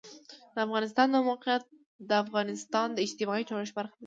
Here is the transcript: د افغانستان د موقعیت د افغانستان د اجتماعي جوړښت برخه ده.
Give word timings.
د 0.55 0.57
افغانستان 0.65 1.07
د 1.11 1.17
موقعیت 1.29 1.63
د 2.09 2.11
افغانستان 2.23 2.87
د 2.93 2.97
اجتماعي 3.05 3.43
جوړښت 3.49 3.73
برخه 3.77 3.93
ده. 3.95 3.97